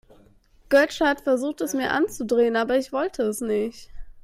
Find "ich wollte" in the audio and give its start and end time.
2.75-3.21